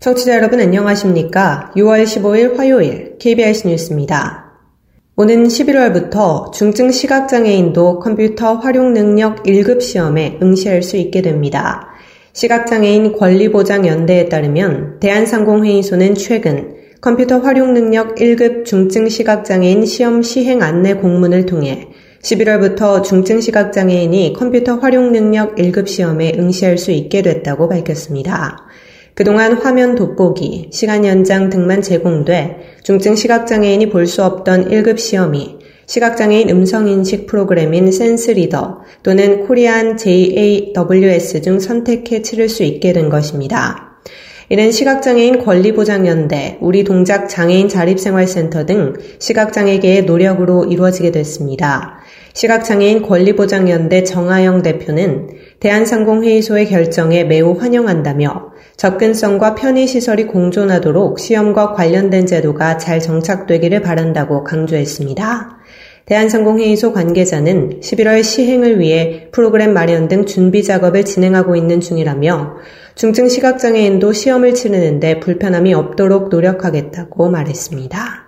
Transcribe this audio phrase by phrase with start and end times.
[0.00, 1.72] 청취자 여러분 안녕하십니까?
[1.76, 4.50] 6월 15일 화요일 KBS 뉴스입니다.
[5.14, 11.89] 오는 11월부터 중증 시각장애인도 컴퓨터 활용 능력 1급 시험에 응시할 수 있게 됩니다.
[12.32, 21.46] 시각장애인 권리보장연대에 따르면 대한상공회의소는 최근 컴퓨터 활용 능력 1급 중증 시각장애인 시험 시행 안내 공문을
[21.46, 21.88] 통해
[22.22, 28.58] 11월부터 중증 시각장애인이 컴퓨터 활용 능력 1급 시험에 응시할 수 있게 됐다고 밝혔습니다.
[29.14, 35.58] 그동안 화면 돋보기, 시간 연장 등만 제공돼 중증 시각장애인이 볼 수 없던 1급 시험이
[35.90, 43.98] 시각장애인 음성인식 프로그램인 센스리더 또는 코리안 JAWS 중 선택해 치를 수 있게 된 것입니다.
[44.50, 51.98] 이는 시각장애인 권리보장연대, 우리 동작 장애인 자립생활센터 등 시각장애계의 노력으로 이루어지게 됐습니다.
[52.34, 63.00] 시각장애인 권리보장연대 정하영 대표는 대한상공회의소의 결정에 매우 환영한다며 접근성과 편의시설이 공존하도록 시험과 관련된 제도가 잘
[63.00, 65.59] 정착되기를 바란다고 강조했습니다.
[66.10, 72.56] 대한상공회의소 관계자는 11월 시행을 위해 프로그램 마련 등 준비 작업을 진행하고 있는 중이라며
[72.96, 78.26] 중증 시각장애인도 시험을 치르는데 불편함이 없도록 노력하겠다고 말했습니다.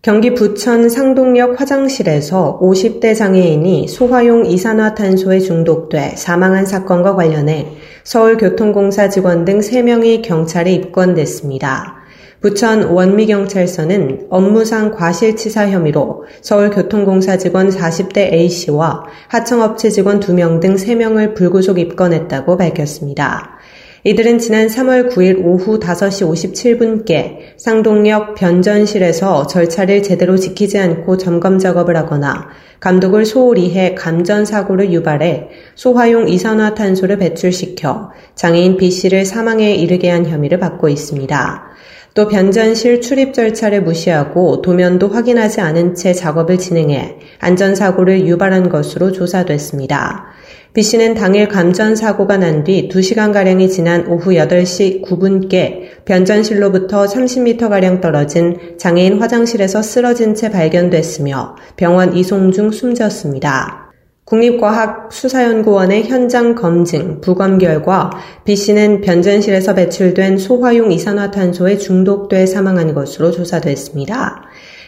[0.00, 7.66] 경기 부천 상동역 화장실에서 50대 장애인이 소화용 이산화탄소에 중독돼 사망한 사건과 관련해
[8.04, 11.95] 서울교통공사 직원 등 3명이 경찰에 입건됐습니다.
[12.40, 21.78] 부천 원미경찰서는 업무상 과실치사 혐의로 서울교통공사 직원 40대 A씨와 하청업체 직원 2명 등 3명을 불구속
[21.78, 23.56] 입건했다고 밝혔습니다.
[24.04, 31.96] 이들은 지난 3월 9일 오후 5시 57분께 상동역 변전실에서 절차를 제대로 지키지 않고 점검 작업을
[31.96, 32.46] 하거나
[32.78, 40.60] 감독을 소홀히 해 감전 사고를 유발해 소화용 이산화탄소를 배출시켜 장애인 B씨를 사망에 이르게 한 혐의를
[40.60, 41.75] 받고 있습니다.
[42.16, 50.24] 또 변전실 출입 절차를 무시하고 도면도 확인하지 않은 채 작업을 진행해 안전사고를 유발한 것으로 조사됐습니다.
[50.72, 58.78] B 씨는 당일 감전 사고가 난 뒤 2시간가량이 지난 오후 8시 9분께 변전실로부터 30m가량 떨어진
[58.78, 63.85] 장애인 화장실에서 쓰러진 채 발견됐으며 병원 이송 중 숨졌습니다.
[64.26, 68.10] 국립과학수사연구원의 현장 검증, 부검 결과
[68.44, 74.42] B 씨는 변전실에서 배출된 소화용 이산화탄소에 중독돼 사망한 것으로 조사됐습니다.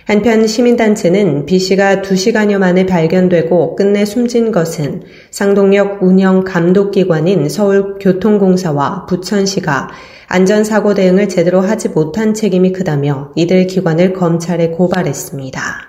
[0.07, 9.91] 한편 시민단체는 B 씨가 2시간여 만에 발견되고 끝내 숨진 것은 상동역 운영 감독기관인 서울교통공사와 부천시가
[10.27, 15.88] 안전사고 대응을 제대로 하지 못한 책임이 크다며 이들 기관을 검찰에 고발했습니다.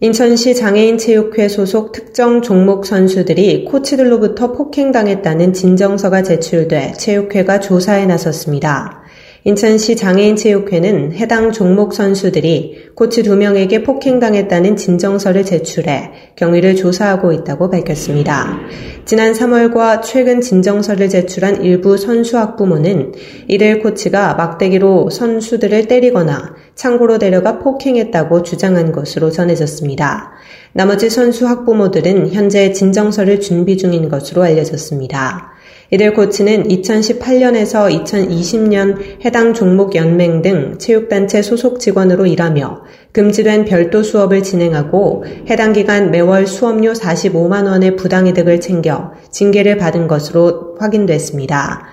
[0.00, 8.97] 인천시 장애인체육회 소속 특정 종목 선수들이 코치들로부터 폭행당했다는 진정서가 제출돼 체육회가 조사에 나섰습니다.
[9.44, 18.58] 인천시 장애인체육회는 해당 종목 선수들이 코치 2명에게 폭행당했다는 진정서를 제출해 경위를 조사하고 있다고 밝혔습니다.
[19.04, 23.12] 지난 3월과 최근 진정서를 제출한 일부 선수 학부모는
[23.46, 30.32] 이들 코치가 막대기로 선수들을 때리거나 창고로 데려가 폭행했다고 주장한 것으로 전해졌습니다.
[30.72, 35.47] 나머지 선수 학부모들은 현재 진정서를 준비 중인 것으로 알려졌습니다.
[35.90, 42.82] 이들 코치는 2018년에서 2020년 해당 종목 연맹 등 체육단체 소속 직원으로 일하며
[43.12, 50.76] 금지된 별도 수업을 진행하고 해당 기간 매월 수업료 45만 원의 부당이득을 챙겨 징계를 받은 것으로
[50.78, 51.86] 확인됐습니다.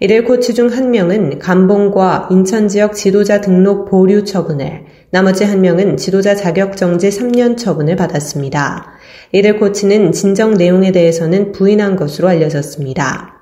[0.00, 5.96] 이들 코치 중 한 명은 감봉과 인천 지역 지도자 등록 보류 처분을, 나머지 한 명은
[5.96, 8.92] 지도자 자격 정지 3년 처분을 받았습니다.
[9.32, 13.35] 이들 코치는 진정 내용에 대해서는 부인한 것으로 알려졌습니다.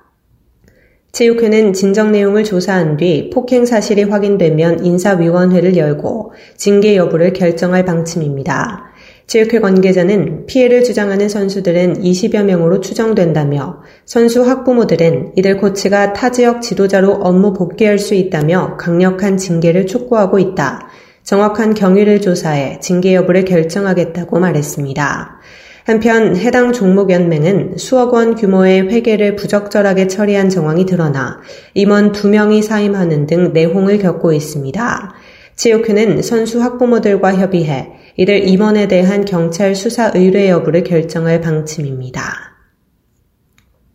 [1.14, 8.86] 체육회는 진정 내용을 조사한 뒤 폭행 사실이 확인되면 인사위원회를 열고 징계 여부를 결정할 방침입니다.
[9.28, 17.12] 체육회 관계자는 피해를 주장하는 선수들은 20여 명으로 추정된다며 선수 학부모들은 이들 코치가 타 지역 지도자로
[17.12, 20.88] 업무 복귀할 수 있다며 강력한 징계를 촉구하고 있다.
[21.22, 25.38] 정확한 경위를 조사해 징계 여부를 결정하겠다고 말했습니다.
[25.84, 31.40] 한편 해당 종목연맹은 수억 원 규모의 회계를 부적절하게 처리한 정황이 드러나
[31.74, 35.14] 임원 2명이 사임하는 등 내홍을 겪고 있습니다.
[35.56, 42.22] 체육회는 선수 학부모들과 협의해 이들 임원에 대한 경찰 수사 의뢰 여부를 결정할 방침입니다.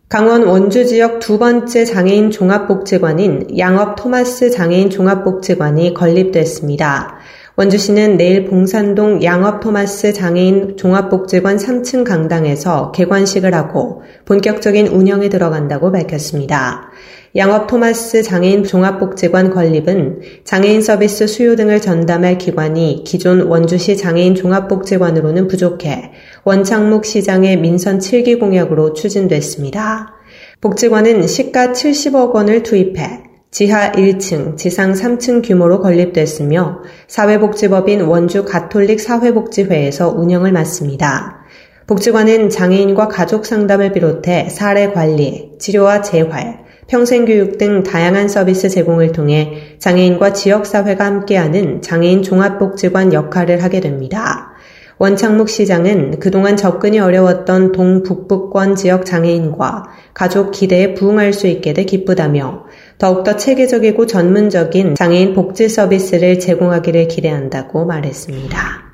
[0.08, 7.18] 강원 원주 지역 두 번째 장애인 종합복지관인 양업 토마스 장애인 종합복지관이 건립됐습니다.
[7.56, 16.90] 원주시는 내일 봉산동 양업 토마스 장애인 종합복지관 3층 강당에서 개관식을 하고 본격적인 운영에 들어간다고 밝혔습니다.
[17.36, 25.46] 양업 토마스 장애인 종합복지관 건립은 장애인 서비스 수요 등을 전담할 기관이 기존 원주시 장애인 종합복지관으로는
[25.46, 26.12] 부족해
[26.44, 30.14] 원창묵 시장의 민선 7기 공약으로 추진됐습니다.
[30.60, 40.10] 복지관은 시가 70억 원을 투입해 지하 1층, 지상 3층 규모로 건립됐으며 사회복지법인 원주 가톨릭 사회복지회에서
[40.10, 41.40] 운영을 맡습니다.
[41.88, 49.74] 복지관은 장애인과 가족 상담을 비롯해 사례 관리, 치료와 재활, 평생교육 등 다양한 서비스 제공을 통해
[49.80, 54.50] 장애인과 지역사회가 함께하는 장애인 종합복지관 역할을 하게 됩니다.
[54.98, 62.64] 원창묵 시장은 그동안 접근이 어려웠던 동북부권 지역 장애인과 가족 기대에 부응할 수 있게 돼 기쁘다며
[63.00, 68.90] 더욱더 체계적이고 전문적인 장애인 복지 서비스를 제공하기를 기대한다고 말했습니다.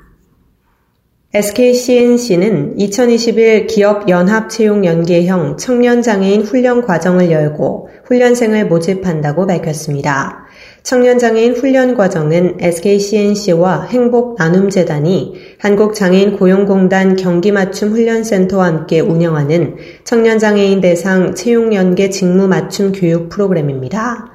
[1.33, 10.45] SKCNC는 2021 기업 연합 채용 연계형 청년 장애인 훈련 과정을 열고 훈련생을 모집한다고 밝혔습니다.
[10.83, 22.47] 청년장애인 훈련 과정은 SKCNC와 행복나눔재단이 한국장애인 고용공단 경기맞춤 훈련센터와 함께 운영하는 청년장애인 대상 채용연계 직무
[22.47, 24.31] 맞춤 교육 프로그램입니다.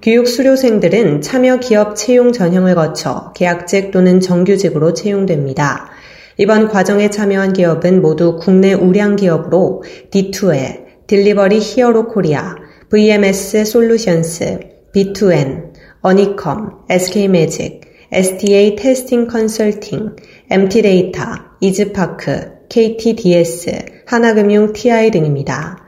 [0.00, 5.90] 교육 수료생들은 참여 기업 채용 전형을 거쳐 계약직 또는 정규직으로 채용됩니다.
[6.38, 12.56] 이번 과정에 참여한 기업은 모두 국내 우량 기업으로 D2L, 딜리버리 히어로 코리아,
[12.88, 14.58] VMS 솔루션스,
[14.94, 20.14] B2N, 어니컴, SK매직, STA 테스팅 컨설팅,
[20.50, 21.22] MT데이터,
[21.60, 23.70] 이즈파크, KTDS,
[24.06, 25.78] 하나금융 TI 등입니다.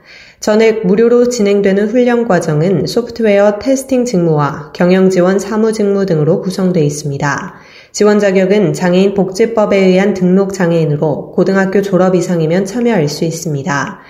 [0.40, 7.54] 전액 무료로 진행되는 훈련 과정은 소프트웨어 testing 직무와 경영 지원 사무 직무 등으로 구성되어 있습니다.
[7.92, 14.00] 지원 자격은 장애인 복지법에 의한 등록 장애인으로 고등학교 졸업 이상이면 참여할 수 있습니다.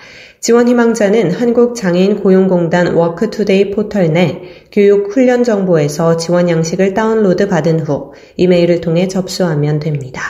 [0.45, 8.13] 지원 희망자는 한국장애인 고용공단 워크투게더 포털 내 교육 훈련 정보에서 지원 양식을 다운로드 받은 후
[8.37, 10.21] 이메일을 통해 접수하면 됩니다.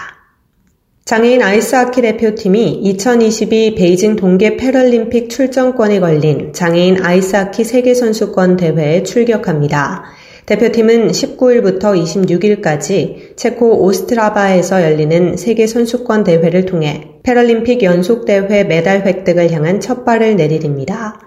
[1.03, 10.05] 장애인 아이스하키 대표팀이 2022 베이징 동계 패럴림픽 출전권이 걸린 장애인 아이스하키 세계선수권 대회에 출격합니다.
[10.45, 19.79] 대표팀은 19일부터 26일까지 체코 오스트라바에서 열리는 세계 선수권 대회를 통해 패럴림픽 연속대회 메달 획득을 향한
[19.79, 21.19] 첫 발을 내디딥니다.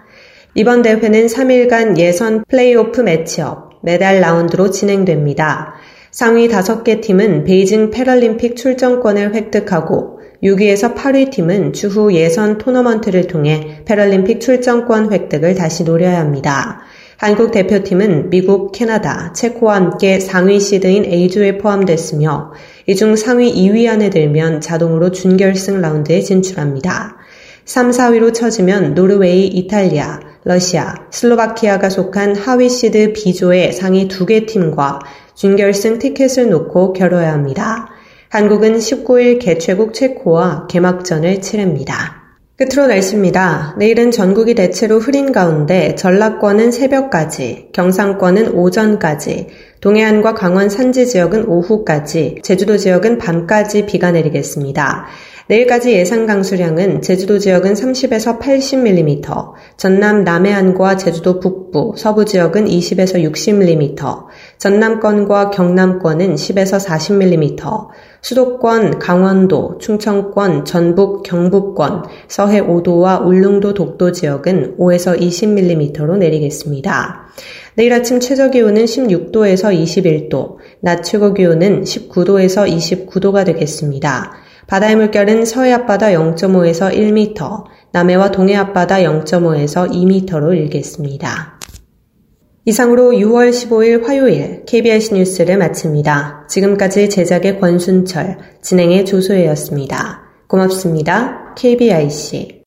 [0.54, 5.74] 이번 대회는 3일간 예선 플레이오프 매치업, 메달 라운드로 진행됩니다.
[6.12, 14.40] 상위 5개 팀은 베이징 패럴림픽 출전권을 획득하고 6위에서 8위 팀은 추후 예선 토너먼트를 통해 패럴림픽
[14.40, 16.82] 출전권 획득을 다시 노려야 합니다.
[17.16, 22.52] 한국 대표팀은 미국, 캐나다, 체코와 함께 상위 시드인 A조에 포함됐으며
[22.90, 27.18] 이 중 상위 2위 안에 들면 자동으로 준결승 라운드에 진출합니다.
[27.66, 35.00] 3, 4위로 쳐지면 노르웨이, 이탈리아, 러시아, 슬로바키아가 속한 하위 시드 B조의 상위 2개 팀과
[35.34, 37.90] 준결승 티켓을 놓고 겨뤄야 합니다.
[38.30, 42.17] 한국은 19일 개최국 체코와 개막전을 치릅니다.
[42.58, 43.76] 끝으로 날씨입니다.
[43.78, 49.46] 내일은 전국이 대체로 흐린 가운데 전라권은 새벽까지, 경상권은 오전까지,
[49.80, 55.06] 동해안과 강원 산지 지역은 오후까지, 제주도 지역은 밤까지 비가 내리겠습니다.
[55.46, 64.24] 내일까지 예상 강수량은 제주도 지역은 30에서 80mm, 전남 남해안과 제주도 북부, 서부 지역은 20에서 60mm,
[64.58, 67.88] 전남권과 경남권은 10에서 40mm,
[68.20, 77.28] 수도권, 강원도, 충청권, 전북, 경북권, 서해 5도와 울릉도 독도 지역은 5에서 20mm로 내리겠습니다.
[77.74, 84.32] 내일 아침 최저 기온은 16도에서 21도, 낮 최고 기온은 19도에서 29도가 되겠습니다.
[84.66, 91.57] 바다의 물결은 서해 앞바다 0.5에서 1m, 남해와 동해 앞바다 0.5에서 2m로 일겠습니다.
[92.68, 96.44] 이상으로 6월 15일 화요일 KBS 뉴스를 마칩니다.
[96.50, 100.20] 지금까지 제작의 권순철, 진행의 조소혜였습니다.
[100.48, 101.54] 고맙습니다.
[101.56, 102.64] KBIC.